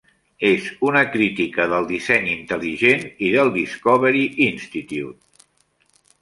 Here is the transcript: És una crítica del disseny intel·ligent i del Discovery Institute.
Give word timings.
És 0.47 0.67
una 0.87 1.01
crítica 1.15 1.67
del 1.73 1.85
disseny 1.91 2.25
intel·ligent 2.31 3.05
i 3.27 3.29
del 3.37 3.53
Discovery 3.59 4.25
Institute. 4.47 5.45